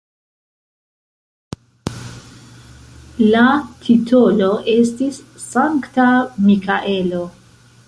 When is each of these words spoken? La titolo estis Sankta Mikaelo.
La 3.35 3.43
titolo 3.85 4.49
estis 4.75 5.21
Sankta 5.47 6.09
Mikaelo. 6.49 7.25